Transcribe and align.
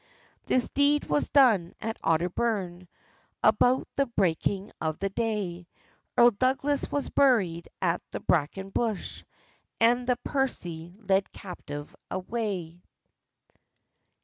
This 0.47 0.67
deed 0.67 1.05
was 1.05 1.29
done 1.29 1.75
at 1.79 2.01
Otterbourne, 2.01 2.87
About 3.43 3.87
the 3.95 4.07
breaking 4.07 4.71
of 4.81 4.97
the 4.97 5.11
day; 5.11 5.67
Earl 6.17 6.31
Douglas 6.31 6.91
was 6.91 7.11
buried 7.11 7.69
at 7.83 8.01
the 8.09 8.19
braken 8.19 8.71
bush, 8.71 9.23
And 9.79 10.07
the 10.07 10.17
Percy 10.23 10.95
led 10.99 11.31
captive 11.31 11.95
away. 12.09 12.81